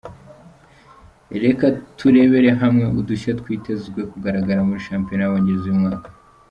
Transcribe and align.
Reka 1.43 1.65
turebere 1.97 2.49
hamwe 2.61 2.85
udushya 2.99 3.31
twitezwe 3.39 3.99
kugaragara 4.11 4.65
muri 4.67 4.85
Shampiyona 4.87 5.23
y’Abongereza 5.23 5.65
uyu 5.69 5.81
mwaka. 5.83 6.09